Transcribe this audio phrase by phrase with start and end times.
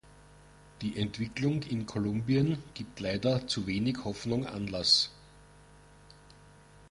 [0.81, 5.11] Die Entwicklung in Kolumbien gibt leider zu wenig Hoffnung Anlass.